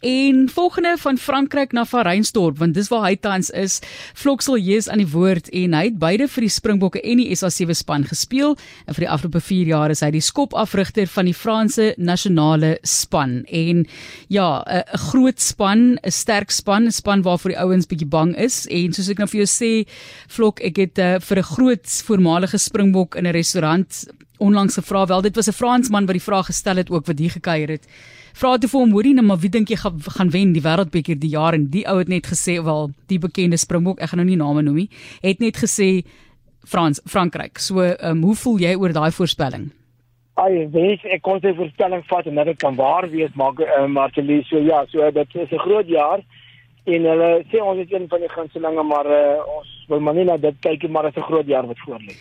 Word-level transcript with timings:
en 0.00 0.48
volgende 0.48 0.96
van 0.98 1.18
Frankryk 1.18 1.72
na 1.72 1.84
Van 1.84 2.02
Reinstorp 2.02 2.58
want 2.58 2.74
dis 2.74 2.88
waar 2.88 3.04
hy 3.06 3.16
tans 3.16 3.50
is. 3.50 3.80
Floksel 4.14 4.58
Jesus 4.58 4.88
aan 4.88 5.02
die 5.02 5.10
woord 5.12 5.50
en 5.52 5.74
hy 5.76 5.84
het 5.90 5.98
beide 5.98 6.28
vir 6.28 6.46
die 6.46 6.52
Springbokke 6.52 7.02
en 7.02 7.22
die 7.22 7.28
SA7 7.36 7.76
span 7.76 8.06
gespeel 8.08 8.56
en 8.86 8.94
vir 8.94 9.06
die 9.06 9.10
afgelope 9.10 9.40
4 9.40 9.72
jaar 9.72 9.94
is 9.94 10.02
hy 10.04 10.10
die 10.14 10.24
skopafrigter 10.24 11.10
van 11.12 11.28
die 11.30 11.36
Franse 11.36 11.92
nasionale 11.98 12.76
span. 12.82 13.42
En 13.48 13.86
ja, 14.28 14.64
'n 14.66 14.98
groot 15.10 15.40
span, 15.40 15.98
'n 16.02 16.10
sterk 16.10 16.50
span, 16.50 16.86
'n 16.86 16.92
span 16.92 17.22
waarvoor 17.22 17.50
die 17.50 17.60
ouens 17.60 17.86
bietjie 17.86 18.08
bang 18.08 18.36
is 18.36 18.66
en 18.66 18.92
soos 18.92 19.08
ek 19.08 19.18
nou 19.18 19.28
vir 19.28 19.44
jou 19.44 19.50
sê, 19.50 19.88
Flok, 20.28 20.60
ek 20.60 20.76
het 20.76 20.98
uh, 20.98 21.18
vir 21.20 21.38
'n 21.38 21.42
groot 21.42 21.86
voormalige 22.06 22.58
Springbok 22.58 23.16
in 23.16 23.26
'n 23.26 23.32
restaurant 23.32 24.06
onlangs 24.42 24.74
gevra 24.74 25.06
wel 25.06 25.22
dit 25.22 25.36
was 25.36 25.48
'n 25.48 25.58
Fransman 25.60 26.06
wat 26.06 26.18
die 26.18 26.28
vraag 26.28 26.46
gestel 26.46 26.76
het 26.76 26.90
ook 26.90 27.06
wat 27.06 27.18
hier 27.18 27.30
gekuier 27.30 27.68
het. 27.68 27.86
Vra 28.34 28.56
toe 28.58 28.68
vir 28.72 28.80
hom 28.80 28.92
hoorie 28.96 29.14
nou 29.14 29.24
maar 29.26 29.40
wie 29.42 29.50
dink 29.50 29.68
jy 29.68 29.76
gaan 29.76 30.00
gaan 30.16 30.30
wen 30.30 30.52
die 30.52 30.64
wêreldbeker 30.64 31.18
die 31.18 31.32
jaar 31.34 31.54
en 31.54 31.68
die 31.70 31.84
ou 31.88 31.98
het 31.98 32.08
net 32.08 32.26
gesê 32.26 32.58
wel 32.64 32.90
die 33.08 33.18
bekende 33.18 33.56
Springbok 33.56 34.00
ek 34.00 34.12
gaan 34.12 34.22
nou 34.22 34.28
nie 34.28 34.40
name 34.40 34.62
noem 34.62 34.82
nie 34.82 34.88
het 35.22 35.40
net 35.40 35.56
gesê 35.56 36.04
Frans 36.64 37.00
Frankryk. 37.06 37.58
So 37.58 37.82
um, 37.82 38.22
hoe 38.22 38.34
voel 38.38 38.60
jy 38.62 38.76
oor 38.78 38.92
daai 38.94 39.10
voorspelling? 39.10 39.70
Ai, 40.40 40.68
weet 40.72 41.02
ek 41.12 41.24
kon 41.26 41.42
sy 41.42 41.52
voorspelling 41.58 42.04
vat 42.08 42.28
en 42.30 42.38
dit 42.48 42.60
kan 42.62 42.76
waar 42.78 43.08
wees 43.10 43.34
maar 43.36 43.58
uh, 43.60 43.86
Martelie 43.86 44.40
so 44.48 44.62
ja, 44.62 44.84
so 44.88 45.10
dit 45.10 45.34
is 45.34 45.50
'n 45.50 45.64
groot 45.66 45.88
jaar 45.88 46.22
en 46.84 47.04
hulle 47.10 47.44
sê 47.50 47.60
ons 47.60 47.78
het 47.78 47.92
een 47.92 48.08
van 48.08 48.20
die 48.20 48.32
gunstelinge 48.32 48.82
maar 48.82 49.06
uh, 49.06 49.42
ons 49.58 49.68
wil 49.88 50.00
maar 50.00 50.14
nie 50.14 50.24
na 50.24 50.36
dit 50.36 50.56
kyk 50.60 50.88
maar 50.88 51.02
dit 51.02 51.16
is 51.16 51.22
'n 51.22 51.30
groot 51.30 51.46
jaar 51.46 51.66
wat 51.66 51.78
voor 51.84 52.00
lê. 52.00 52.16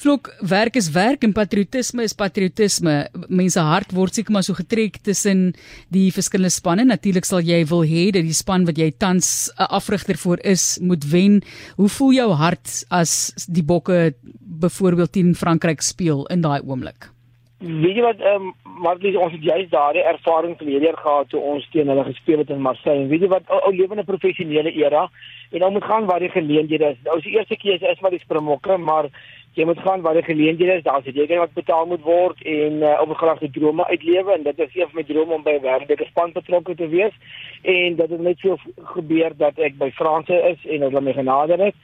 Vlok 0.00 0.30
werk 0.48 0.78
is 0.80 0.86
werk 0.94 1.26
en 1.26 1.34
patriotisme 1.36 2.06
is 2.08 2.14
patriotisme. 2.16 2.94
Mense 3.28 3.60
hart 3.60 3.90
word 3.92 4.16
seker 4.16 4.32
maar 4.32 4.46
so 4.46 4.56
getrek 4.56 4.96
tussen 5.04 5.50
die 5.92 6.06
verskillende 6.16 6.54
spanne. 6.54 6.86
Natuurlik 6.88 7.28
sal 7.28 7.44
jy 7.44 7.58
wil 7.68 7.84
hê 7.84 8.06
dat 8.16 8.24
die 8.24 8.36
span 8.38 8.64
wat 8.64 8.80
jy 8.80 8.88
tans 8.96 9.52
'n 9.58 9.68
afrigter 9.68 10.16
vir 10.16 10.40
is, 10.54 10.80
moet 10.80 11.04
wen. 11.12 11.42
Hoe 11.76 11.88
voel 11.88 12.12
jou 12.16 12.30
hart 12.32 12.84
as 12.88 13.34
die 13.44 13.62
Bokke 13.62 14.14
byvoorbeeld 14.40 15.12
teen 15.12 15.34
Frankryk 15.34 15.82
speel 15.82 16.24
in 16.32 16.40
daai 16.40 16.64
oomblik? 16.64 17.12
Weet 17.60 17.96
jy 17.96 18.02
wat 18.02 18.20
ehm 18.24 18.48
um, 18.48 18.54
Marlies 18.80 19.16
ons 19.20 19.32
het 19.32 19.42
juist 19.44 19.70
daardie 19.70 20.00
ervaring 20.00 20.56
verlede 20.56 20.86
jaar 20.86 20.96
gehad 20.96 21.28
toe 21.28 21.40
ons 21.40 21.66
teen 21.72 21.88
hulle 21.92 22.04
gespeel 22.04 22.38
het 22.38 22.48
in 22.48 22.62
Marseille. 22.64 23.08
Weet 23.10 23.20
jy 23.20 23.28
wat 23.28 23.44
ou, 23.52 23.60
ou 23.68 23.72
lewende 23.76 24.04
professionele 24.08 24.72
era 24.72 25.10
en 25.50 25.60
nou 25.60 25.70
moet 25.74 25.84
gaan 25.84 26.06
waar 26.08 26.24
die 26.24 26.32
geleenthede 26.32 26.94
is. 26.94 27.02
Nou 27.04 27.18
is 27.18 27.26
die 27.26 27.36
eerste 27.36 27.56
keer 27.60 27.82
is 27.90 28.00
maar 28.00 28.14
die 28.16 28.22
Springbokke, 28.22 28.78
maar 28.78 29.10
jy 29.58 29.64
moet 29.64 29.80
gaan 29.82 30.00
waar 30.00 30.14
die 30.14 30.22
geleenthede 30.22 30.72
is. 30.78 30.82
Daar's 30.82 31.04
jy 31.04 31.38
wat 31.38 31.52
betaal 31.54 31.86
moet 31.86 32.02
word 32.02 32.42
en 32.42 32.82
uh, 32.82 33.00
op 33.00 33.08
'n 33.10 33.20
graagte 33.22 33.50
drome 33.50 33.86
uitlewe 33.86 34.32
en 34.32 34.42
dit 34.42 34.58
is 34.58 34.74
een 34.74 34.88
van 34.88 34.94
my 35.00 35.04
drome 35.04 35.34
om 35.34 35.42
by 35.42 35.50
'n 35.58 35.62
wêreldbeker 35.62 36.06
span 36.06 36.32
betrokke 36.32 36.74
te 36.74 36.88
wees 36.88 37.14
en 37.62 37.96
dat 37.96 38.08
dit 38.08 38.20
net 38.20 38.38
so 38.38 38.56
gebeur 38.94 39.32
dat 39.36 39.58
ek 39.58 39.78
by 39.78 39.90
Franse 39.90 40.34
is 40.52 40.66
en 40.66 40.80
hulle 40.80 41.00
my 41.00 41.12
genader 41.12 41.58
het 41.58 41.74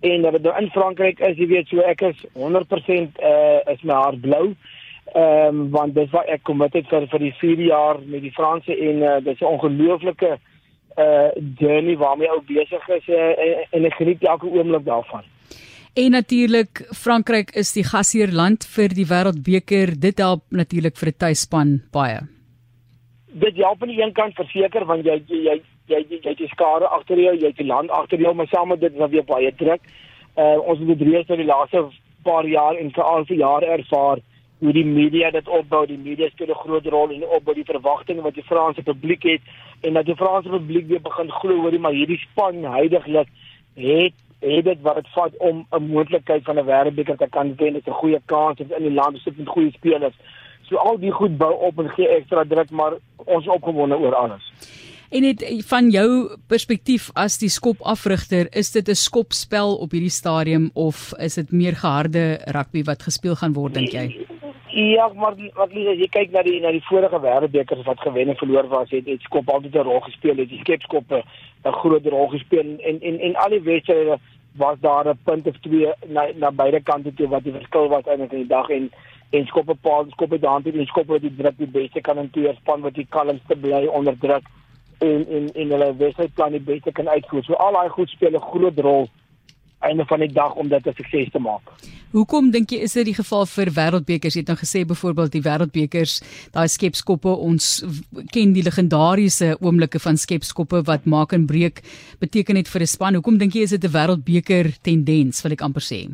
en 0.00 0.22
dat 0.22 0.32
dit 0.32 0.42
nou 0.42 0.54
in 0.60 0.70
Frankryk 0.70 1.18
is, 1.18 1.36
jy 1.36 1.46
weet, 1.46 1.68
so 1.68 1.80
ek 1.80 2.00
is 2.00 2.24
100% 2.36 2.40
uh, 2.40 3.28
eh, 3.28 3.72
is 3.72 3.82
my 3.82 3.94
hart 3.94 4.20
blou. 4.20 4.54
Ehm 5.14 5.60
um, 5.60 5.70
want 5.70 5.94
dis 5.94 6.10
wat 6.10 6.26
ek 6.32 6.48
het 6.72 6.88
vir 6.88 7.06
vir 7.12 7.18
die 7.18 7.34
4 7.40 7.60
jaar 7.60 7.98
met 8.04 8.22
die 8.22 8.32
Franse 8.32 8.72
en 8.72 9.02
uh, 9.02 9.16
dis 9.24 9.40
'n 9.40 9.44
ongelooflike 9.44 10.38
uh 10.96 11.28
journey 11.58 11.96
waarmee 11.96 12.30
ou 12.30 12.40
besig 12.46 12.88
is 12.88 13.08
uh, 13.08 13.66
en 13.70 13.84
ek 13.84 13.94
geniet 13.94 14.22
elke 14.22 14.46
oomblik 14.46 14.84
daarvan. 14.84 15.24
En 15.94 16.10
natuurlik 16.10 16.80
Frankryk 16.90 17.52
is 17.54 17.68
die 17.72 17.84
gasheerland 17.86 18.64
vir 18.66 18.90
die 18.98 19.04
Wêreldbeker. 19.06 19.92
Dit 20.02 20.18
help 20.18 20.42
natuurlik 20.50 20.96
vir 20.98 21.08
'n 21.08 21.18
tuisspan 21.18 21.68
baie. 21.92 22.18
Dit 23.30 23.54
help 23.56 23.82
aan 23.82 23.88
die 23.88 24.02
een 24.02 24.12
kant 24.12 24.34
verseker 24.34 24.84
want 24.84 25.04
jy 25.04 25.22
jy 25.28 25.62
jy 25.86 25.98
jy 26.08 26.18
jy 26.22 26.34
jy 26.38 26.48
skare 26.48 26.88
agter 26.88 27.18
jou, 27.18 27.34
jy 27.36 27.46
het 27.46 27.56
die 27.56 27.66
land 27.66 27.90
agter 27.90 28.18
jou, 28.18 28.34
maar 28.34 28.46
saam 28.46 28.68
met 28.68 28.80
dit 28.80 28.98
daar 28.98 29.08
weer 29.08 29.24
baie 29.24 29.54
druk. 29.54 29.80
Uh 30.36 30.58
ons 30.66 30.78
het 30.78 30.98
dit 30.98 31.08
reeds 31.08 31.30
oor 31.30 31.36
die 31.36 31.46
laaste 31.46 31.84
paar 32.24 32.46
jaar 32.46 32.74
en 32.74 32.90
veral 32.90 33.24
vir 33.24 33.36
jare 33.36 33.66
ervaar 33.66 34.18
hoe 34.58 34.72
die 34.72 34.84
media 34.84 35.30
dit 35.30 35.48
opbou, 35.48 35.86
die 35.86 35.98
media 35.98 36.28
speel 36.28 36.50
'n 36.50 36.64
groot 36.64 36.86
rol 36.86 37.10
in 37.10 37.22
opbou 37.22 37.54
die 37.54 37.70
verwagtinge 37.72 38.22
wat 38.22 38.34
die 38.34 38.48
Franse 38.50 38.82
publiek 38.82 39.22
het 39.22 39.42
en 39.82 39.92
dat 39.92 40.06
die 40.06 40.16
Franse 40.16 40.48
publiek 40.48 40.88
weer 40.88 41.00
begin 41.02 41.30
glo 41.30 41.62
oor 41.62 41.70
die 41.70 41.78
maar 41.78 41.92
hierdie 41.92 42.18
span 42.18 42.64
heidaglik 42.64 43.28
het 43.74 44.14
het 44.44 44.64
dit 44.64 44.80
wat 44.82 44.94
dit 44.94 45.08
vat 45.14 45.36
om 45.38 45.66
'n 45.70 45.82
moontlikheid 45.82 46.44
van 46.44 46.58
'n 46.58 46.66
wêreldbeker 46.66 47.16
te 47.16 47.28
kan 47.30 47.54
wen. 47.56 47.72
Dit 47.72 47.86
is 47.86 47.92
'n 47.92 48.00
goeie 48.02 48.20
kans 48.24 48.58
in 48.58 48.82
die 48.82 48.92
land 48.92 49.18
sit 49.18 49.38
met 49.38 49.48
goeie 49.48 49.72
spelers. 49.72 50.14
So 50.62 50.76
al 50.76 50.98
die 50.98 51.10
goed 51.10 51.36
bou 51.36 51.52
op 51.52 51.78
en 51.78 51.88
gee 51.88 52.08
ekstra 52.08 52.44
druk, 52.48 52.70
maar 52.70 52.92
ons 53.24 53.44
is 53.44 53.52
opgewonde 53.52 53.98
oor 53.98 54.14
alles. 54.14 54.52
En 55.10 55.22
dit 55.22 55.64
van 55.68 55.90
jou 55.90 56.36
perspektief 56.50 57.10
as 57.14 57.38
die 57.38 57.48
skopafrigter, 57.48 58.48
is 58.50 58.72
dit 58.72 58.88
'n 58.88 58.94
skopspel 58.94 59.76
op 59.76 59.90
hierdie 59.90 60.10
stadium 60.10 60.70
of 60.74 61.12
is 61.18 61.34
dit 61.34 61.52
meer 61.52 61.76
geharde 61.76 62.38
rugby 62.44 62.82
wat 62.82 63.02
gespeel 63.02 63.34
gaan 63.34 63.52
word 63.52 63.74
dink 63.74 63.92
jy? 63.92 64.26
Ja, 64.74 65.06
maar 65.14 65.34
wat 65.54 65.70
jy 65.70 65.94
jy 66.00 66.08
kyk 66.10 66.32
na 66.32 66.42
die 66.42 66.60
na 66.60 66.72
die 66.74 66.82
vorige 66.82 67.20
wêreldbekers 67.20 67.84
wat 67.86 68.00
gewen 68.00 68.28
en 68.28 68.36
verloor 68.36 68.66
was, 68.68 68.90
het 68.90 69.04
dit 69.04 69.20
skop 69.22 69.48
altyd 69.48 69.74
'n 69.74 69.86
rol 69.86 70.00
gespeel, 70.00 70.36
het 70.36 70.48
die 70.48 70.58
skepskoppe 70.58 71.22
'n 71.64 71.72
groot 71.72 72.06
rol 72.06 72.28
gespeel 72.28 72.78
en 72.78 73.00
en 73.00 73.20
en 73.20 73.34
al 73.36 73.50
die 73.50 73.60
wedstryde 73.60 74.18
was 74.56 74.76
daar 74.80 75.08
'n 75.08 75.18
punt 75.24 75.46
of 75.46 75.56
twee 75.60 75.92
na 76.06 76.28
na 76.34 76.50
beide 76.50 76.80
kante 76.80 77.14
toe 77.14 77.28
wat 77.28 77.44
die 77.44 77.52
verskil 77.52 77.88
was 77.88 78.04
eintlik 78.04 78.32
in 78.32 78.38
die 78.38 78.54
dag 78.56 78.68
en 78.68 78.90
en 79.30 79.46
skoppe 79.46 79.74
paal 79.74 80.06
skoppe 80.08 80.38
daan 80.38 80.62
toe 80.62 80.72
en 80.72 80.86
skoppe 80.86 81.12
wat 81.12 81.20
die 81.20 81.36
druk 81.36 81.56
die 81.58 81.66
beste 81.78 82.00
kan 82.00 82.16
hanteer 82.16 82.54
span 82.54 82.80
wat 82.80 82.94
die 82.94 83.06
kalmste 83.08 83.56
bly 83.56 83.86
onder 83.86 84.18
druk 84.18 84.44
en 84.98 85.26
en 85.28 85.52
en 85.54 85.70
hulle 85.70 85.96
wedstrydplan 85.96 86.50
die 86.50 86.60
beste 86.60 86.92
kan 86.92 87.08
uitvoer. 87.08 87.44
So 87.44 87.54
al 87.54 87.72
daai 87.72 87.88
goed 87.88 88.08
speel 88.08 88.36
'n 88.36 88.48
groot 88.50 88.78
rol 88.78 89.08
einde 89.88 90.04
van 90.08 90.20
die 90.24 90.32
dag 90.32 90.54
om 90.54 90.68
dit 90.68 90.86
'n 90.86 90.94
sukses 90.96 91.30
te 91.30 91.38
maak. 91.38 91.62
Hoekom 92.12 92.50
dink 92.50 92.70
jy 92.70 92.78
is 92.86 92.92
dit 92.92 93.04
die 93.04 93.14
geval 93.14 93.46
vir 93.46 93.70
wêreldbekers? 93.74 94.34
Jy 94.34 94.40
het 94.44 94.52
nou 94.52 94.56
gesê 94.58 94.84
byvoorbeeld 94.86 95.32
die 95.32 95.42
wêreldbekers, 95.42 96.22
daai 96.52 96.68
skepskoppe, 96.68 97.28
ons 97.28 97.84
ken 98.30 98.52
die 98.52 98.62
legendariese 98.62 99.56
oomblikke 99.60 99.98
van 99.98 100.16
skepskoppe 100.16 100.82
wat 100.86 101.06
maak 101.06 101.32
en 101.32 101.46
breek 101.46 101.82
beteken 102.20 102.54
dit 102.54 102.68
vir 102.68 102.82
'n 102.82 102.86
span. 102.86 103.14
Hoekom 103.14 103.38
dink 103.38 103.52
jy 103.54 103.62
is 103.62 103.70
dit 103.70 103.84
'n 103.84 103.92
wêreldbeker 103.92 104.72
tendens, 104.82 105.42
wil 105.42 105.52
ek 105.52 105.62
amper 105.62 105.82
sê? 105.82 106.08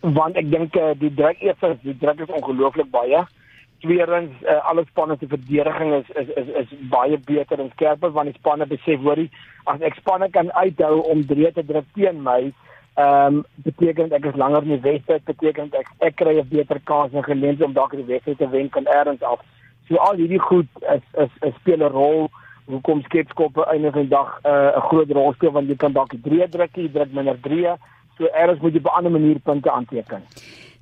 Want 0.00 0.36
ek 0.36 0.50
dink 0.50 0.76
eh, 0.76 0.94
die 0.98 1.14
druk 1.14 1.42
eers, 1.42 1.76
die 1.82 1.98
druk 1.98 2.20
is 2.20 2.30
ongelooflik 2.30 2.90
baie. 2.90 3.26
Tweedens, 3.80 4.32
uh, 4.42 4.68
alle 4.68 4.84
spanne 4.88 5.16
se 5.20 5.26
verdediging 5.26 5.92
is, 5.94 6.08
is 6.16 6.28
is 6.36 6.48
is 6.48 6.70
baie 6.90 7.18
beter 7.18 7.60
en 7.60 7.70
skerper 7.70 8.10
want 8.10 8.26
die 8.26 8.38
spanne 8.38 8.66
besef 8.66 8.98
hoorie 9.00 9.30
as 9.70 9.80
ek 9.84 9.98
spanne 10.00 10.30
kan 10.34 10.50
uithou 10.56 11.02
om 11.12 11.26
drie 11.26 11.50
te 11.52 11.62
druk 11.62 11.86
teen 11.94 12.22
my, 12.24 12.52
Ehm 12.98 13.34
um, 13.34 13.44
beteken 13.62 14.10
ek 14.10 14.24
is 14.26 14.34
langer 14.34 14.64
in 14.66 14.72
die 14.72 14.82
wedstryd, 14.82 15.22
beteken 15.24 15.68
ek 15.80 15.90
ek 16.06 16.16
kry 16.18 16.32
'n 16.38 16.48
beter 16.50 16.80
kans 16.90 17.12
en 17.14 17.22
geleentheid 17.22 17.68
om 17.68 17.76
dalk 17.76 17.92
die 17.94 18.08
wedstryd 18.08 18.38
te 18.38 18.48
wen 18.50 18.68
kan 18.74 18.90
eers 18.90 19.22
af. 19.22 19.44
So 19.88 19.96
al 20.02 20.18
hierdie 20.18 20.42
goed 20.42 20.66
is 20.94 21.04
is 21.24 21.30
'n 21.46 21.54
speel 21.60 21.84
'n 21.84 21.92
rol 21.92 22.28
hoekom 22.66 23.02
skepskoppe 23.02 23.66
einde 23.70 23.92
van 23.92 24.00
die 24.00 24.14
dag 24.16 24.40
eh, 24.42 24.50
'n 24.50 24.78
uh, 24.78 24.82
groot 24.88 25.10
rol 25.10 25.32
speel 25.32 25.52
want 25.52 25.68
jy 25.68 25.76
kan 25.76 25.92
dalk 25.92 26.12
3 26.22 26.48
druk, 26.48 26.76
jy 26.76 26.90
druk 26.92 27.12
minder 27.12 27.38
3. 27.40 27.76
So 28.18 28.26
eers 28.34 28.60
moet 28.60 28.72
jy 28.72 28.82
op 28.82 28.90
'n 28.90 28.96
ander 28.98 29.12
manier 29.12 29.38
punte 29.38 29.70
aanteken. 29.70 30.22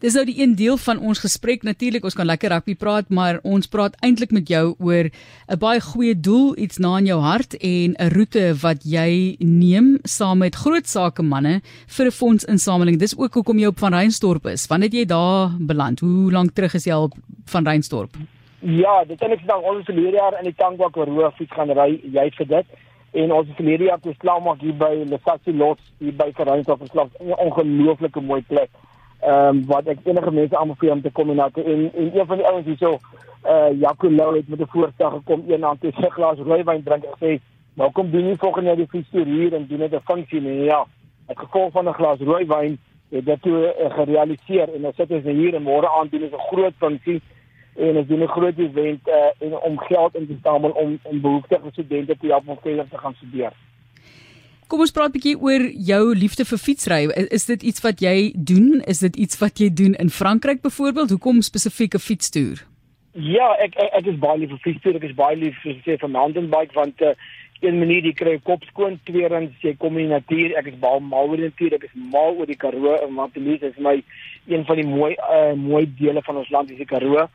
Dis 0.05 0.12
nou 0.12 0.27
die 0.29 0.34
een 0.43 0.53
deel 0.61 0.77
van 0.77 0.99
ons 1.01 1.23
gesprek 1.25 1.62
natuurlik 1.65 2.05
ons 2.05 2.15
kan 2.19 2.29
lekker 2.29 2.53
rugby 2.53 2.75
praat 2.77 3.07
maar 3.09 3.39
ons 3.49 3.69
praat 3.73 3.95
eintlik 4.05 4.34
met 4.37 4.51
jou 4.53 4.75
oor 4.77 5.09
'n 5.09 5.59
baie 5.59 5.81
goeie 5.81 6.12
doel 6.12 6.53
iets 6.59 6.77
na 6.79 6.99
in 6.99 7.07
jou 7.07 7.21
hart 7.21 7.57
en 7.57 7.97
'n 7.97 8.11
roete 8.12 8.53
wat 8.61 8.84
jy 8.84 9.37
neem 9.39 9.99
saam 10.05 10.39
met 10.39 10.55
groot 10.55 10.87
sake 10.87 11.23
manne 11.23 11.62
vir 11.87 12.07
'n 12.07 12.11
fondsinsameling. 12.11 12.99
Dis 12.99 13.19
ook 13.19 13.34
hoekom 13.34 13.59
jy 13.59 13.67
op 13.67 13.79
van 13.79 13.93
Reinstorp 13.93 14.47
is. 14.47 14.67
Wanneer 14.67 14.89
het 14.89 14.99
jy 14.99 15.05
daar 15.07 15.51
beland? 15.59 16.01
Hoe 16.01 16.31
lank 16.31 16.51
terug 16.51 16.75
is 16.75 16.84
jy 16.84 16.93
al 16.93 17.11
van 17.47 17.65
Reinstorp? 17.65 18.17
Ja, 18.61 19.05
dit 19.05 19.21
het 19.21 19.31
ek 19.31 19.47
dan 19.47 19.65
al 19.65 19.83
vir 19.84 19.95
hierdie 19.95 20.21
jaar 20.21 20.39
in 20.39 20.45
die 20.45 20.55
Tankwa 20.55 20.91
Karoo 20.91 21.31
fiets 21.31 21.53
gaan 21.53 21.71
ry. 21.71 22.01
Jy 22.13 22.31
vir 22.37 22.47
dit 22.47 22.67
en 23.13 23.33
ons 23.33 23.47
het 23.47 23.57
verlede 23.57 23.84
jaar 23.84 24.01
geslaag 24.03 24.45
maak 24.45 24.60
hier 24.60 24.75
by 24.75 25.04
Lesatsi 25.09 25.53
Lots 25.53 25.83
hier 25.99 26.13
by 26.13 26.33
Reinstorp 26.37 26.81
geslaag. 26.81 27.09
'n 27.21 27.33
Ongelooflike 27.33 28.21
mooi 28.21 28.42
plek 28.42 28.71
ehm 29.27 29.57
um, 29.57 29.65
wat 29.67 29.89
ek 29.91 30.05
enige 30.05 30.31
mense 30.31 30.57
aanbeveel 30.57 30.93
om 30.93 31.03
te 31.03 31.11
kom 31.11 31.31
en 31.31 31.41
en 31.41 31.93
en 31.95 32.11
een 32.19 32.27
van 32.27 32.37
die 32.37 32.47
ouens 32.47 32.67
hierso 32.67 32.99
eh 33.43 33.53
uh, 33.53 33.81
Jaco 33.81 34.11
Lou 34.11 34.37
het 34.37 34.49
met 34.49 34.61
'n 34.61 34.69
voorstel 34.75 35.11
gekom 35.11 35.43
een 35.49 35.65
aand 35.65 35.81
toe 35.81 35.93
sy 35.93 36.09
glas 36.09 36.39
rooiwyn 36.39 36.83
drink 36.83 37.05
en 37.05 37.19
sê 37.23 37.41
nou 37.75 37.91
kom 37.93 38.11
doen 38.11 38.25
nie 38.25 38.37
volgende 38.37 38.69
jaar 38.69 38.77
die 38.77 38.87
fietstoer 38.89 39.25
hier 39.25 39.55
en 39.55 39.67
doen 39.67 39.78
net 39.78 39.95
'n 39.95 40.01
funksie 40.05 40.41
nie. 40.41 40.65
Ja 40.65 40.87
het 41.27 41.39
gevolg 41.39 41.73
van 41.73 41.89
'n 41.89 41.93
glas 41.93 42.19
rooiwyn 42.19 42.78
het 43.11 43.25
dit 43.27 43.43
toe 43.43 43.75
uh, 43.81 43.95
gerealiseer 43.95 44.75
en 44.75 44.81
nou 44.81 44.93
sit 44.97 45.11
ons 45.11 45.25
hier 45.25 45.55
en 45.55 45.63
môre 45.63 45.89
aand 45.99 46.11
doen 46.11 46.23
ons 46.23 46.33
'n 46.33 46.49
groot 46.51 46.75
funksie 46.78 47.21
en 47.77 47.97
ons 47.97 48.07
doen 48.07 48.23
'n 48.23 48.28
groot 48.37 48.59
event 48.59 49.09
eh 49.09 49.15
uh, 49.15 49.47
en 49.47 49.61
om 49.61 49.78
geld 49.78 50.15
in 50.15 50.27
te 50.27 50.37
samel 50.43 50.71
om 50.71 50.99
om 51.03 51.21
behoeftige 51.21 51.71
studente 51.71 52.17
te 52.17 52.27
help 52.27 52.49
om 52.49 52.59
verder 52.63 52.89
te 52.89 52.99
gaan 52.99 53.15
studeer 53.15 53.53
Kom 54.66 54.80
ons 54.83 54.91
praat 54.91 55.13
bietjie 55.15 55.36
oor 55.39 55.63
jou 55.86 56.01
liefde 56.18 56.42
vir 56.48 56.59
fietsry. 56.59 57.04
Is 57.30 57.45
dit 57.47 57.63
iets 57.71 57.84
wat 57.84 58.01
jy 58.03 58.33
doen? 58.34 58.80
Is 58.91 58.98
dit 59.04 59.15
iets 59.22 59.39
wat 59.39 59.60
jy 59.63 59.68
doen 59.71 59.92
in 60.03 60.09
Frankryk 60.10 60.65
byvoorbeeld? 60.65 61.13
Hoekom 61.15 61.39
spesifiek 61.47 61.95
'n 61.95 62.03
fietstoer? 62.03 62.65
Ja, 63.15 63.54
ek 63.63 63.78
ek, 63.78 63.91
ek 63.95 64.07
is 64.07 64.18
baie 64.18 64.39
lief 64.39 64.51
vir 64.51 64.59
fietstoer, 64.65 64.97
ek 64.97 65.04
is 65.04 65.15
baie 65.15 65.36
lief 65.36 65.54
vir 65.63 65.78
sê 65.86 65.97
vir 66.01 66.10
mountain 66.10 66.51
bike 66.51 66.74
want 66.74 67.01
uh, 67.01 67.15
een 67.63 67.78
manier 67.78 68.03
jy 68.04 68.13
kry 68.13 68.41
kop 68.42 68.65
skoon, 68.65 68.98
tweedens 69.07 69.54
jy 69.63 69.77
kom 69.78 69.98
in 69.98 70.09
die 70.09 70.15
natuur. 70.15 70.59
Ek 70.59 70.66
is 70.66 70.80
baie 70.80 71.01
mal 71.01 71.30
oor 71.30 71.36
die 71.36 71.47
natuur, 71.47 71.74
ek 71.74 71.84
is 71.84 71.95
mal 71.95 72.34
oor 72.34 72.47
die 72.47 72.59
Karoo 72.59 72.97
en 73.07 73.15
Martinies 73.15 73.63
is 73.63 73.78
my 73.78 74.03
een 74.48 74.65
van 74.66 74.77
die 74.77 74.86
mooi 74.86 75.15
uh, 75.15 75.54
mooi 75.54 75.86
dele 75.86 76.22
van 76.27 76.36
ons 76.36 76.51
land, 76.51 76.71
is 76.71 76.83
die 76.83 76.91
Karoo. 76.91 77.28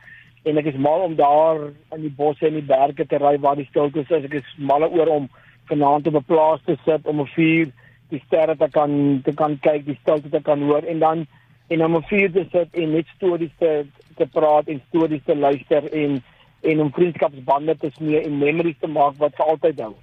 En 0.44 0.58
ek 0.58 0.66
is 0.66 0.76
mal 0.76 1.00
om 1.00 1.16
daar 1.16 1.72
in 1.96 2.02
die 2.02 2.12
bosse 2.12 2.46
en 2.46 2.60
die 2.60 2.68
berge 2.76 3.06
te 3.08 3.16
ry 3.16 3.38
waar 3.38 3.56
die 3.56 3.68
stilte 3.70 4.04
is. 4.04 4.12
Ek 4.12 4.34
is 4.34 4.54
mal 4.58 4.84
oor 4.84 5.08
om 5.08 5.30
vanaand 5.66 6.06
op 6.06 6.14
'n 6.14 6.24
plaas 6.24 6.60
te 6.64 6.76
sit 6.84 7.06
om 7.06 7.20
'n 7.20 7.32
vuur 7.36 7.70
die 8.08 8.22
sterre 8.26 8.56
te 8.56 8.68
kan 8.70 9.20
te 9.24 9.32
kan 9.32 9.58
kyk, 9.58 9.84
die 9.84 9.98
stilte 10.00 10.28
te 10.28 10.42
kan 10.42 10.62
hoor 10.62 10.82
en 10.82 10.98
dan 10.98 11.26
en 11.68 11.84
om 11.84 11.96
'n 11.96 12.08
vuur 12.10 12.32
te 12.32 12.44
sit 12.52 12.68
en 12.72 12.92
net 12.92 13.06
stories 13.16 13.54
te 13.58 13.86
te 14.16 14.26
praat 14.26 14.66
en 14.66 14.82
stories 14.88 15.24
te 15.24 15.36
luister 15.36 15.92
en 15.92 16.22
en 16.62 16.80
om 16.80 16.92
vriendskapsbande 16.92 17.76
te 17.76 17.90
smee 17.90 18.20
en 18.22 18.38
memories 18.38 18.78
te 18.80 18.86
maak 18.86 19.14
wat 19.18 19.34
vir 19.36 19.46
altyd 19.46 19.80
hou. 19.80 19.94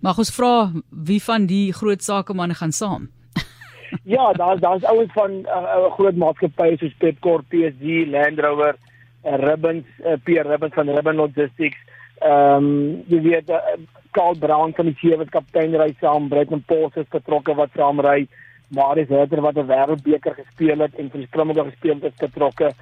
Mag 0.00 0.18
ons 0.18 0.30
vra 0.30 0.70
wie 0.90 1.22
van 1.22 1.46
die 1.46 1.72
groot 1.72 2.02
sakemanne 2.02 2.54
gaan 2.54 2.72
saam? 2.72 3.08
ja, 4.16 4.32
daar's 4.32 4.60
daar's 4.60 4.84
ouens 4.84 5.12
van 5.12 5.30
'n 5.30 5.46
uh, 5.46 5.62
uh, 5.76 5.92
groot 5.92 6.16
maatskappye 6.16 6.76
soos 6.76 6.94
Pepkor, 6.98 7.42
PSG, 7.42 8.06
Land 8.06 8.38
Rover, 8.38 8.76
uh, 9.24 9.34
Ribbons, 9.34 9.86
uh, 10.04 10.12
Pierre 10.24 10.48
Ribbons 10.48 10.74
van 10.74 10.88
Ribbon 10.88 11.14
Logistics. 11.14 11.78
Ehm 12.20 12.64
um, 12.64 13.04
jy 13.08 13.20
weet 13.20 13.50
uh, 13.50 13.76
Karl 14.16 14.38
Brown 14.38 14.72
van 14.76 14.86
die 14.86 14.96
sewe 15.00 15.24
kaptein 15.28 15.76
ry 15.76 15.94
saam, 16.00 16.28
Bretton 16.28 16.62
Pols 16.66 16.96
is 16.96 17.08
betrokke 17.12 17.54
wat 17.54 17.70
saam 17.76 18.00
ry. 18.00 18.26
Marius 18.68 19.08
Herter 19.08 19.40
wat 19.40 19.56
'n 19.56 19.68
wêreldbeker 19.68 20.34
gespeel 20.34 20.78
het 20.78 20.94
en 20.98 21.10
vir 21.10 21.20
die 21.20 21.26
Springbokke 21.26 21.70
gespeel 21.70 22.00
het, 22.02 22.16
betrokke 22.18 22.72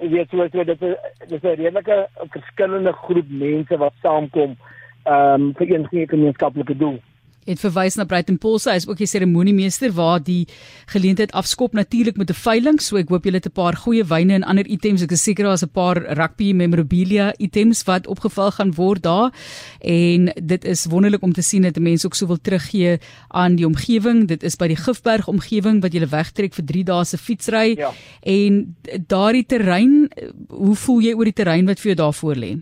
jy 0.00 0.08
weet 0.12 0.30
so 0.30 0.46
so 0.48 0.64
dit 0.64 0.82
is 0.82 0.96
dis 1.28 1.42
'n 1.42 1.56
redelike 1.60 1.96
verskillende 2.34 2.92
groep 2.92 3.28
mense 3.28 3.76
wat 3.76 3.94
saamkom 4.02 4.56
ehm 5.04 5.42
um, 5.42 5.54
vir 5.54 5.70
een 5.70 6.08
gemeenskaplike 6.08 6.76
doel 6.76 6.98
het 7.46 7.60
verwys 7.60 7.96
na 7.98 8.04
Brighton 8.04 8.38
Pulse 8.38 8.70
hy 8.70 8.76
is 8.76 8.86
ook 8.88 9.00
die 9.00 9.08
seremoniemeester 9.10 9.92
waar 9.96 10.22
die 10.22 10.46
geleentheid 10.92 11.32
afskop 11.38 11.72
natuurlik 11.74 12.16
met 12.16 12.30
'n 12.30 12.34
veiling. 12.34 12.80
So 12.80 12.96
ek 12.96 13.08
hoop 13.08 13.24
julle 13.24 13.36
het 13.36 13.46
'n 13.46 13.52
paar 13.52 13.76
goeie 13.76 14.04
wyne 14.04 14.34
en 14.34 14.44
ander 14.44 14.66
items. 14.66 15.02
Ek 15.02 15.12
is 15.12 15.22
seker 15.22 15.44
daar's 15.44 15.62
'n 15.62 15.70
paar 15.72 15.96
rugby 15.96 16.52
memorabilia 16.52 17.34
items 17.38 17.84
wat 17.84 18.06
opgeval 18.06 18.50
gaan 18.50 18.74
word 18.74 19.02
daar. 19.02 19.32
En 19.80 20.32
dit 20.42 20.64
is 20.64 20.86
wonderlik 20.86 21.22
om 21.22 21.32
te 21.32 21.42
sien 21.42 21.62
dat 21.62 21.78
mense 21.78 22.06
ook 22.06 22.14
sowel 22.14 22.38
teruggee 22.40 22.98
aan 23.28 23.56
die 23.56 23.66
omgewing 23.66 24.28
dit 24.28 24.42
is 24.42 24.56
by 24.56 24.66
die 24.66 24.76
Gifberg 24.76 25.28
omgewing 25.28 25.80
wat 25.82 25.92
jy 25.92 26.06
wegtrek 26.08 26.54
vir 26.54 26.64
3 26.64 26.84
dae 26.84 27.04
se 27.04 27.18
fietsry. 27.18 27.74
Ja. 27.76 27.92
en 28.22 28.76
daardie 29.06 29.46
terrein 29.46 30.10
hoe 30.48 30.76
voel 30.76 31.00
jy 31.00 31.14
oor 31.14 31.24
die 31.24 31.36
terrein 31.36 31.66
wat 31.66 31.80
vir 31.80 31.92
jou 31.92 31.98
daar 32.04 32.14
voor 32.14 32.36
lê 32.36 32.52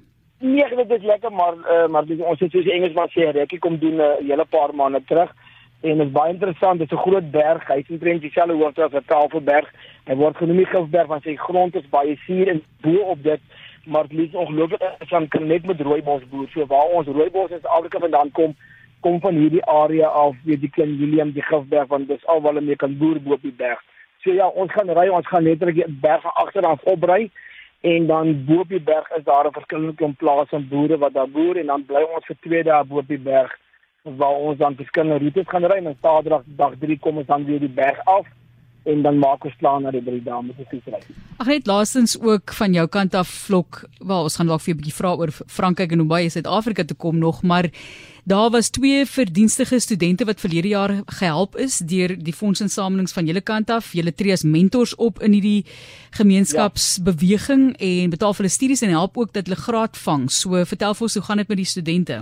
Nee, 0.41 0.69
dit 0.77 0.91
is 0.91 1.03
lekker 1.03 1.33
maar 1.33 1.55
uh, 1.55 1.87
maar 1.87 2.07
dis, 2.09 2.19
ons 2.19 2.41
het 2.41 2.51
soos 2.51 2.65
die 2.65 2.73
Engelsman 2.73 3.11
sê, 3.13 3.29
ek 3.43 3.59
kom 3.61 3.77
doen 3.79 3.99
'n 4.01 4.01
uh, 4.01 4.29
hele 4.29 4.45
paar 4.49 4.73
maande 4.75 5.03
terug 5.05 5.35
en 5.81 5.97
dit 5.97 6.07
is 6.07 6.13
baie 6.13 6.33
interessant. 6.33 6.79
Dit 6.79 6.93
is 6.93 6.99
'n 6.99 7.03
groot 7.03 7.31
berg. 7.31 7.67
Hy 7.69 7.83
sien 7.87 7.99
presies 7.99 8.21
dieselfde 8.21 8.55
hoogte 8.55 8.85
as 8.85 8.93
'n 8.93 9.05
Tafelberg. 9.07 9.69
Hy 10.05 10.15
word 10.15 10.37
genoem 10.37 10.57
die 10.57 10.67
Gifberg 10.67 11.07
want 11.07 11.23
sy 11.23 11.37
grond 11.37 11.75
is 11.75 11.89
baie 11.89 12.17
suur 12.27 12.49
en 12.49 12.63
bo 12.81 12.97
op 13.15 13.23
dit 13.23 13.41
maar 13.85 14.09
dit 14.09 14.19
is 14.19 14.35
ongelooflik 14.35 14.83
van 14.99 15.29
kan 15.29 15.47
net 15.47 15.67
met 15.67 15.81
rooibos 15.81 16.29
boer. 16.29 16.49
So 16.49 16.67
waar 16.67 16.89
ons 16.89 17.07
rooibos 17.07 17.51
in 17.51 17.63
Afrika 17.63 17.99
vandaan 17.99 18.31
kom, 18.31 18.55
kom 19.01 19.21
van 19.21 19.35
hierdie 19.35 19.65
area 19.65 20.07
af, 20.07 20.35
weet 20.45 20.61
die 20.61 20.71
klein 20.71 20.99
William 20.99 21.33
die 21.33 21.43
Gifberg 21.43 21.89
want 21.89 22.09
dis 22.09 22.27
alwaar 22.27 22.53
hulle 22.53 22.67
mee 22.67 22.77
kan 22.77 22.99
boer 22.99 23.21
bo 23.21 23.33
op 23.33 23.43
die 23.43 23.57
berg. 23.57 23.81
So 24.23 24.33
ja, 24.33 24.47
ons 24.47 24.73
gaan 24.73 24.91
ry, 24.91 25.09
ons 25.09 25.27
gaan 25.27 25.45
net 25.45 25.63
'n 25.63 25.99
berg 26.01 26.25
agteraan 26.35 26.79
opry 26.83 27.31
en 27.81 28.07
dan 28.07 28.45
bo 28.45 28.61
op 28.61 28.69
die 28.69 28.81
berg 28.81 29.11
is 29.11 29.25
daar 29.25 29.47
'n 29.47 29.53
verskillende 29.53 29.95
klomp 29.95 30.19
plase 30.19 30.57
en 30.57 30.69
boere 30.69 30.99
wat 30.99 31.13
daar 31.13 31.31
boer 31.31 31.57
en 31.57 31.67
dan 31.67 31.85
bly 31.85 32.03
ons 32.15 32.27
vir 32.27 32.37
2 32.41 32.63
dae 32.63 32.85
bo 32.85 32.99
op 32.99 33.09
die 33.09 33.19
berg 33.19 33.59
waar 34.03 34.37
ons 34.49 34.59
dan 34.59 34.75
verskillende 34.75 35.19
roetes 35.19 35.49
gaan 35.49 35.65
ry. 35.65 35.85
En 35.85 35.97
Saterdag 36.01 36.43
dag 36.47 36.73
3 36.79 36.99
kom 36.99 37.17
ons 37.17 37.27
dan 37.27 37.45
weer 37.45 37.61
die 37.61 37.69
berg 37.69 38.05
af 38.05 38.27
en 38.85 39.03
dan 39.03 39.19
maak 39.19 39.45
ons 39.45 39.57
plan 39.61 39.83
na 39.83 39.91
die 39.91 40.03
drie 40.05 40.23
dae 40.25 40.43
met 40.43 40.57
die 40.57 40.67
fietsry. 40.71 41.01
Ag 41.39 41.47
net 41.47 41.67
laastens 41.67 42.17
ook 42.21 42.53
van 42.53 42.73
jou 42.73 42.87
kant 42.89 43.15
af 43.15 43.29
vlok, 43.29 43.85
wel 43.99 44.23
ons 44.23 44.37
gaan 44.37 44.47
dalk 44.47 44.61
vir 44.61 44.75
'n 44.75 44.79
bietjie 44.79 44.99
vra 45.01 45.15
oor 45.15 45.31
Frankryk 45.31 45.93
en 45.93 45.99
hoe 45.99 46.09
baie 46.09 46.31
Suid-Afrika 46.31 46.85
toe 46.85 46.97
kom 46.97 47.19
nog, 47.19 47.43
maar 47.43 47.71
Daar 48.25 48.51
was 48.51 48.71
twee 48.71 49.07
verdienstige 49.07 49.81
studente 49.81 50.25
wat 50.25 50.41
verlede 50.41 50.69
jaar 50.69 50.91
gehelp 51.07 51.57
is 51.57 51.79
deur 51.79 52.13
die 52.19 52.33
fondsinsamelings 52.33 53.13
van 53.13 53.27
julle 53.27 53.41
kant 53.41 53.71
af. 53.71 53.93
Julle 53.93 54.13
tree 54.15 54.33
as 54.33 54.45
mentors 54.45 54.95
op 54.95 55.23
in 55.25 55.33
hierdie 55.33 55.65
gemeenskapsbeweging 56.19 57.65
ja. 57.71 57.87
en 57.87 58.11
betaal 58.11 58.37
vir 58.37 58.45
hulle 58.45 58.53
studies 58.53 58.83
en 58.83 58.93
help 58.95 59.17
ook 59.17 59.33
dat 59.33 59.49
hulle 59.49 59.59
graad 59.59 59.97
vang. 60.05 60.29
So 60.31 60.65
vertel 60.65 60.95
vir 60.95 61.09
ons 61.09 61.17
hoe 61.19 61.25
gaan 61.25 61.43
dit 61.43 61.49
met 61.49 61.63
die 61.63 61.71
studente? 61.73 62.21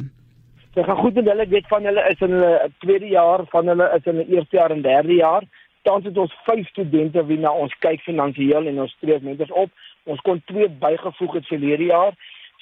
Dit 0.75 0.85
gaan 0.85 1.01
goed 1.03 1.15
met 1.15 1.29
hulle. 1.33 1.43
Ek 1.49 1.55
weet 1.57 1.69
van 1.69 1.91
hulle 1.91 2.07
is 2.13 2.23
in 2.25 2.37
hulle 2.39 2.71
tweede 2.87 3.11
jaar, 3.11 3.45
van 3.51 3.73
hulle 3.75 3.91
is 3.99 4.07
in 4.07 4.21
hulle 4.21 4.39
eerste 4.39 4.57
jaar 4.57 4.71
en 4.71 4.83
derde 4.83 5.19
jaar. 5.19 5.49
Tans 5.89 6.05
het 6.05 6.19
ons 6.21 6.33
vyf 6.45 6.67
studente 6.69 7.23
wie 7.31 7.39
na 7.41 7.49
ons 7.57 7.73
kyk 7.81 8.03
finansiëel 8.05 8.67
en 8.69 8.81
ons 8.83 8.97
tree 9.01 9.17
mentors 9.25 9.53
op. 9.57 9.71
Ons 10.13 10.21
kon 10.27 10.41
twee 10.51 10.67
bygevoeg 10.83 11.39
het 11.39 11.47
verlede 11.49 11.87
jaar. 11.89 12.17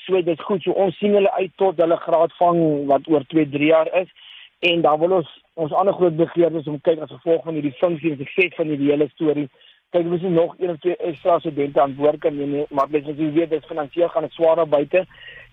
So 0.05 0.20
dit 0.23 0.43
goed. 0.46 0.62
So 0.62 0.76
ons 0.84 0.94
sien 1.00 1.17
hulle 1.19 1.32
uit 1.40 1.50
tot 1.58 1.81
hulle 1.82 1.96
graad 2.05 2.37
vang 2.38 2.61
wat 2.90 3.08
oor 3.11 3.26
2 3.32 3.49
3 3.56 3.70
jaar 3.73 3.90
is. 3.99 4.12
En 4.70 4.84
dan 4.84 5.00
wil 5.00 5.17
ons 5.17 5.32
ons 5.58 5.75
ander 5.75 5.96
groot 5.96 6.14
begeertes 6.17 6.69
om 6.70 6.76
kyk 6.87 7.02
as 7.02 7.11
gevolg 7.17 7.43
van 7.49 7.58
hierdie 7.58 7.75
funksie 7.81 8.12
en 8.12 8.20
sukses 8.20 8.55
van 8.61 8.70
die 8.70 8.78
hele 8.84 9.08
storie. 9.17 9.49
Kyk 9.96 10.06
ons 10.12 10.29
nog 10.37 10.55
een 10.61 10.76
of 10.76 10.79
twee 10.84 10.96
ekstra 11.11 11.40
studente 11.43 11.82
aan 11.82 11.99
boord 11.99 12.22
kan 12.22 12.38
neem 12.38 12.62
maar 12.70 12.87
mens 12.94 13.11
as 13.11 13.19
jy 13.19 13.32
weet 13.40 13.50
dit 13.50 13.67
finansiëel 13.72 14.12
gaan 14.14 14.29
dit 14.29 14.38
swaar 14.38 14.62
buite. 14.76 15.02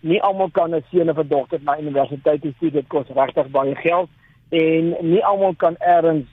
Nie 0.05 0.21
almal 0.21 0.53
kan 0.53 0.75
'n 0.75 0.85
seun 0.91 1.09
of 1.09 1.17
'n 1.17 1.27
dogter 1.27 1.59
na 1.63 1.79
universiteit 1.79 2.41
toe 2.41 2.71
dit 2.71 2.87
kos 2.87 3.09
regtig 3.17 3.49
baie 3.49 3.75
geld. 3.75 4.09
En 4.51 4.95
nie 5.01 5.25
almal 5.25 5.55
kan 5.55 5.75
eers 5.79 6.29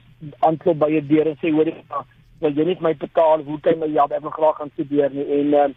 aanklop 0.47 0.79
by 0.79 0.91
'n 0.91 1.09
deur 1.09 1.27
en 1.27 1.39
sê 1.43 1.53
hoor 1.53 1.67
jy 1.67 1.75
wil 2.41 2.67
net 2.67 2.81
my 2.81 2.95
betaal? 2.95 3.43
Hoe 3.45 3.61
kan 3.61 3.79
my 3.79 3.87
ja 3.87 4.05
ek 4.05 4.23
wil 4.23 4.31
graag 4.31 4.57
gaan 4.57 4.71
studeer 4.73 5.11
nie. 5.13 5.27
En 5.39 5.47
uh, 5.55 5.69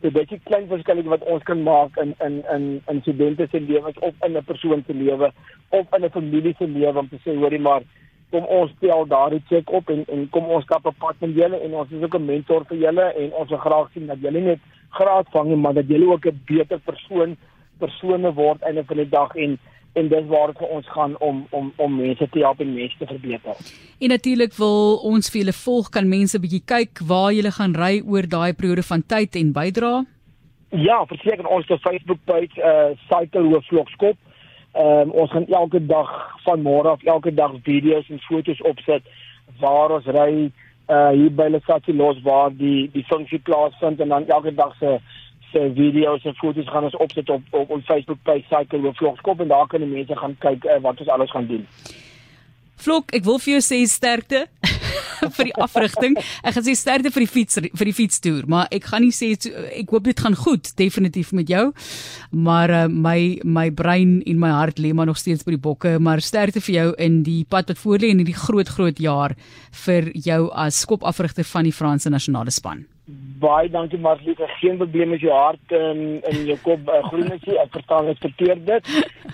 dit 0.00 0.32
is 0.32 0.42
klein 0.44 0.68
verskille 0.68 1.02
wat 1.08 1.24
ons 1.24 1.42
kan 1.42 1.62
maak 1.62 1.96
in 1.96 2.14
in 2.26 2.42
in 2.54 2.82
in 2.88 3.00
studente 3.00 3.48
se 3.50 3.60
lewens 3.60 3.98
of 3.98 4.14
in 4.26 4.36
'n 4.36 4.44
persoon 4.44 4.84
se 4.86 4.94
lewe 4.94 5.32
of 5.68 5.86
in 5.96 6.04
'n 6.04 6.10
familie 6.10 6.54
se 6.58 6.66
lewe 6.66 6.98
om 6.98 7.08
te 7.08 7.18
sê 7.24 7.36
hoorie 7.36 7.60
maar 7.60 7.82
kom 8.30 8.44
ons 8.44 8.70
stel 8.76 9.06
daardie 9.06 9.42
check 9.48 9.70
op 9.70 9.90
en 9.90 10.04
en 10.08 10.28
kom 10.30 10.44
ons 10.44 10.64
stap 10.64 10.86
op 10.86 10.98
pad 10.98 11.16
met 11.20 11.34
julle 11.34 11.56
en 11.60 11.74
ons 11.74 11.90
is 11.90 12.02
ook 12.02 12.14
'n 12.14 12.24
mentor 12.24 12.64
vir 12.64 12.78
julle 12.78 13.06
en 13.12 13.32
ons 13.32 13.48
wil 13.48 13.58
graag 13.58 13.90
sien 13.92 14.06
dat 14.06 14.20
julle 14.20 14.40
net 14.40 14.60
graad 14.90 15.26
vang 15.30 15.56
maar 15.56 15.74
dat 15.74 15.88
julle 15.88 16.12
ook 16.12 16.26
'n 16.26 16.40
beter 16.46 16.78
persoon 16.78 17.36
persone 17.80 18.32
word 18.36 18.62
einde 18.62 18.84
van 18.84 19.00
die 19.00 19.08
dag. 19.08 19.34
En 19.34 19.58
en 19.92 20.08
dis 20.08 20.26
waar 20.30 20.52
vir 20.58 20.68
ons 20.68 20.86
gaan 20.94 21.16
om 21.18 21.42
om 21.50 21.72
om 21.76 21.96
mense 21.96 22.28
te 22.30 22.38
help 22.38 22.60
en 22.60 22.74
mense 22.74 22.98
te 22.98 23.06
verbeter. 23.06 23.56
En 23.98 24.08
natuurlik 24.14 24.54
wil 24.58 24.96
ons 25.12 25.30
vir 25.30 25.40
julle 25.42 25.56
volg 25.64 25.90
kan 25.96 26.08
mense 26.08 26.40
bietjie 26.40 26.62
kyk 26.74 27.02
waar 27.12 27.32
julle 27.34 27.52
gaan 27.58 27.74
ry 27.74 28.00
oor 28.06 28.28
daai 28.36 28.52
periode 28.54 28.86
van 28.86 29.02
tyd 29.02 29.36
en 29.36 29.52
bydra. 29.52 29.92
Ja, 30.70 31.02
verseker 31.10 31.46
ons 31.46 31.70
op 31.70 31.82
Facebook 31.82 32.18
page 32.24 32.62
uh 32.62 32.94
Cycle 33.08 33.48
Hoof 33.48 33.66
Vlogskop. 33.66 34.16
Ehm 34.72 35.10
um, 35.10 35.10
ons 35.10 35.30
gaan 35.30 35.46
elke 35.46 35.86
dag 35.86 36.10
van 36.44 36.62
môre 36.62 36.94
af 36.94 37.02
elke 37.04 37.34
dag 37.34 37.56
video's 37.66 38.08
en 38.08 38.22
foto's 38.28 38.62
opsit 38.62 39.02
waar 39.58 39.90
ons 39.98 40.06
ry 40.06 40.50
uh 40.90 41.10
hier 41.10 41.34
by 41.34 41.48
Lesatsi 41.50 41.92
los 41.92 42.22
waar 42.22 42.54
die 42.54 42.90
die 42.94 43.04
funksie 43.08 43.38
plaasvind 43.38 44.00
en 44.00 44.14
dan 44.14 44.28
elke 44.28 44.54
dag 44.54 44.76
se 44.78 44.98
se 45.52 45.72
video's 45.76 46.24
en 46.24 46.36
foto's 46.38 46.68
gaan 46.68 46.86
ons 46.88 46.96
opsit 46.96 47.30
op 47.30 47.42
op 47.62 47.70
ons 47.70 47.84
Facebook 47.84 48.22
page 48.22 48.46
Cycle 48.48 48.82
with 48.84 48.96
Vlogskop 48.96 49.40
en 49.40 49.48
daar 49.48 49.66
kan 49.66 49.82
die 49.84 49.90
mense 49.90 50.16
gaan 50.16 50.36
kyk 50.38 50.64
uh, 50.64 50.78
wat 50.84 51.00
ons 51.00 51.08
alles 51.08 51.30
gaan 51.30 51.46
doen. 51.46 51.66
Vlog, 52.80 53.10
ek 53.12 53.26
wil 53.26 53.36
vir 53.42 53.58
jou 53.58 53.62
sê 53.64 53.78
sterkte 53.90 54.46
vir 55.36 55.50
die 55.50 55.56
afrigting. 55.60 56.14
Ek 56.40 56.54
gaan 56.56 56.64
sê 56.64 56.74
sterkte 56.78 57.12
vir 57.12 57.26
die 57.26 57.30
fiets 57.30 57.60
vir 57.60 57.90
die 57.90 57.96
fietstoer, 57.96 58.46
maar 58.48 58.70
ek 58.72 58.88
gaan 58.88 59.04
nie 59.04 59.12
sê 59.12 59.34
ek 59.36 59.92
hoop 59.92 60.08
dit 60.08 60.22
gaan 60.24 60.36
goed 60.38 60.70
definitief 60.80 61.34
met 61.36 61.50
jou. 61.52 61.66
Maar 62.32 62.74
uh, 62.78 62.84
my 62.88 63.18
my 63.44 63.66
brein 63.76 64.20
en 64.24 64.40
my 64.40 64.52
hart 64.56 64.80
lê 64.80 64.94
maar 64.96 65.10
nog 65.10 65.20
steeds 65.20 65.44
by 65.44 65.58
die 65.58 65.64
bokke, 65.66 65.98
maar 66.00 66.24
sterkte 66.24 66.64
vir 66.64 66.76
jou 66.78 66.88
in 67.08 67.20
die 67.26 67.42
pad 67.44 67.68
wat 67.72 67.82
voor 67.82 68.00
lê 68.00 68.14
en 68.14 68.24
in 68.24 68.30
die 68.30 68.38
groot 68.46 68.72
groot 68.78 69.02
jaar 69.02 69.36
vir 69.84 70.08
jou 70.14 70.46
as 70.56 70.80
skopafrigter 70.86 71.44
van 71.52 71.68
die 71.68 71.76
Franse 71.76 72.12
nasionale 72.12 72.54
span 72.54 72.86
baie 73.40 73.70
dankie 73.70 73.98
Marlies. 73.98 74.40
Geen 74.60 74.76
probleem 74.76 75.08
met 75.14 75.20
jou 75.20 75.32
hart 75.32 75.72
en 75.76 75.98
in 76.30 76.44
jou 76.50 76.56
kop 76.62 76.88
uh, 76.88 77.00
groenesie. 77.08 77.56
Ek 77.60 77.72
verstaan 77.76 78.10
ek 78.12 78.20
verteer 78.24 78.60
dit. 78.64 78.90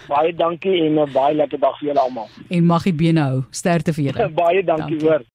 Baie 0.08 0.34
dankie 0.34 0.74
en 0.84 0.92
'n 0.94 1.04
uh, 1.04 1.08
baie 1.12 1.34
lekker 1.34 1.60
dag 1.60 1.78
vir 1.78 1.88
julle 1.88 2.00
almal. 2.00 2.28
En 2.48 2.64
mag 2.64 2.84
jy 2.84 2.94
bene 2.94 3.20
hou. 3.28 3.42
Sterkte 3.50 3.92
vir 3.96 4.10
julle. 4.10 4.28
baie 4.42 4.62
dankie, 4.62 4.98
dankie. 4.98 5.08
hoor. 5.08 5.24